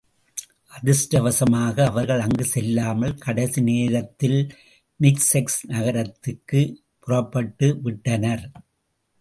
அதிர்ஷ்டவசமாக 0.81 1.85
அவர்கள் 1.85 2.19
அங்கு 2.19 2.45
செல்லாமல், 2.45 3.17
கடைசி 3.17 3.61
நோத்தில் 3.61 4.53
மிக்செல்ஸ் 4.99 5.59
நகரத்திற்குப் 5.67 6.83
புறப்பட்டுவிட்டனர். 7.07 8.51